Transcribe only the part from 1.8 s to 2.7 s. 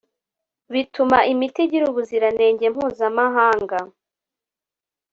ubuziranenge